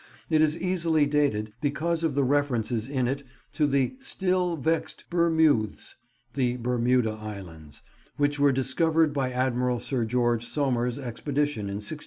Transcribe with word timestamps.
It 0.31 0.41
is 0.41 0.57
easily 0.57 1.05
dated, 1.05 1.53
because 1.61 2.03
of 2.03 2.15
the 2.15 2.23
references 2.23 2.89
in 2.89 3.07
it 3.07 3.21
to 3.53 3.67
the 3.67 3.97
"still 3.99 4.57
vex'd 4.57 5.03
Bermoothes," 5.11 5.93
the 6.33 6.57
Bermuda 6.57 7.11
islands, 7.21 7.83
which 8.17 8.39
were 8.39 8.51
discovered 8.51 9.13
by 9.13 9.31
Admiral 9.31 9.79
Sir 9.79 10.03
George 10.05 10.43
Somers' 10.43 10.97
expedition 10.97 11.69
in 11.69 11.75
1609. 11.85 11.99